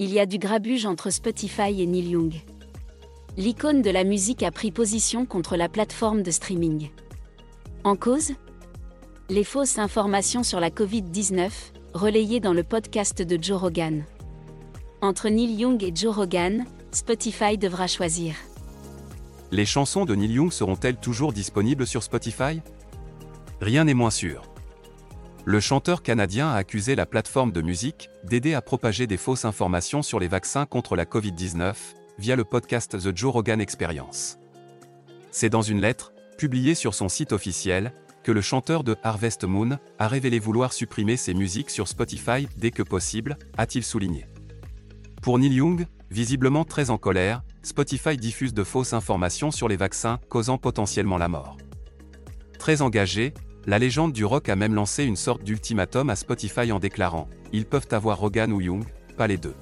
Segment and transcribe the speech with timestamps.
[0.00, 2.34] Il y a du grabuge entre Spotify et Neil Young.
[3.36, 6.90] L'icône de la musique a pris position contre la plateforme de streaming.
[7.84, 8.32] En cause
[9.28, 11.48] Les fausses informations sur la Covid-19,
[11.92, 14.04] relayées dans le podcast de Joe Rogan.
[15.00, 18.34] Entre Neil Young et Joe Rogan, Spotify devra choisir.
[19.52, 22.60] Les chansons de Neil Young seront-elles toujours disponibles sur Spotify?
[23.60, 24.42] Rien n'est moins sûr.
[25.46, 30.00] Le chanteur canadien a accusé la plateforme de musique d'aider à propager des fausses informations
[30.00, 31.74] sur les vaccins contre la Covid-19
[32.18, 34.38] via le podcast The Joe Rogan Experience.
[35.32, 39.78] C'est dans une lettre, publiée sur son site officiel, que le chanteur de Harvest Moon
[39.98, 44.26] a révélé vouloir supprimer ses musiques sur Spotify dès que possible, a-t-il souligné.
[45.20, 50.20] Pour Neil Young, visiblement très en colère, Spotify diffuse de fausses informations sur les vaccins
[50.30, 51.58] causant potentiellement la mort.
[52.58, 53.34] Très engagé,
[53.66, 57.66] la légende du rock a même lancé une sorte d'ultimatum à Spotify en déclarant Ils
[57.66, 58.84] peuvent avoir Rogan ou Young,
[59.16, 59.54] pas les deux.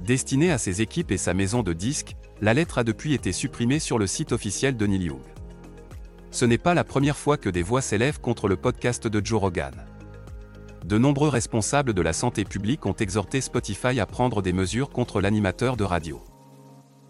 [0.00, 3.80] Destinée à ses équipes et sa maison de disques, la lettre a depuis été supprimée
[3.80, 5.20] sur le site officiel de Neil Young.
[6.30, 9.40] Ce n'est pas la première fois que des voix s'élèvent contre le podcast de Joe
[9.40, 9.74] Rogan.
[10.84, 15.20] De nombreux responsables de la santé publique ont exhorté Spotify à prendre des mesures contre
[15.20, 16.22] l'animateur de radio.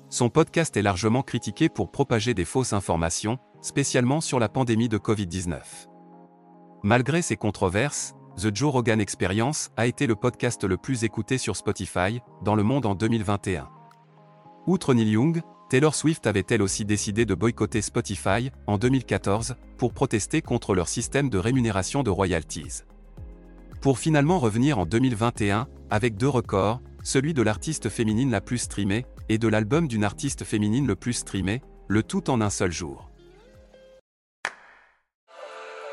[0.09, 4.99] Son podcast est largement critiqué pour propager des fausses informations, spécialement sur la pandémie de
[4.99, 5.90] Covid-19.
[6.83, 11.55] Malgré ces controverses, The Joe Rogan Experience a été le podcast le plus écouté sur
[11.55, 13.69] Spotify dans le monde en 2021.
[14.67, 19.93] Outre Neil Young, Taylor Swift avait elle aussi décidé de boycotter Spotify en 2014 pour
[19.93, 22.85] protester contre leur système de rémunération de royalties.
[23.83, 29.05] Pour finalement revenir en 2021 avec deux records, celui de l'artiste féminine la plus streamée
[29.29, 33.10] et de l'album d'une artiste féminine le plus streamé, le tout en un seul jour.